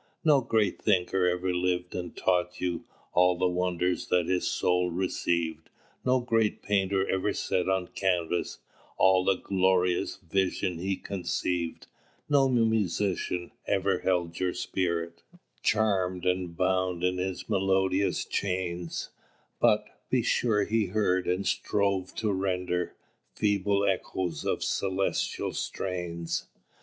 [0.23, 5.69] "No great Thinker ever lived and taught you All the wonder that his soul received;
[6.03, 8.57] No great Painter ever set on canvas
[8.97, 11.85] All the glorious vision he conceived.
[12.27, 15.21] "No Musician ever held your spirit
[15.61, 19.09] Charmed and bound in his melodious chains;
[19.59, 22.95] But, be sure, he heard, and strove to render,
[23.35, 26.47] Feeble echoes of celestial strains.